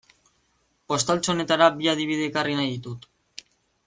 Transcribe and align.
Postaltxo 0.93 1.33
honetara 1.33 1.67
bi 1.81 1.91
adibide 1.93 2.25
ekarri 2.31 2.57
nahi 2.61 2.73
ditut. 2.73 3.07